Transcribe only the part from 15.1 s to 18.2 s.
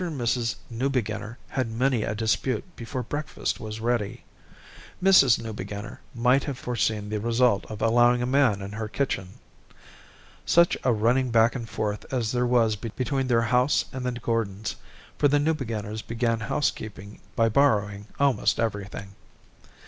for the Newbeginners began housekeeping by borrowing